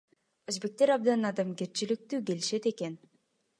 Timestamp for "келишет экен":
2.33-2.99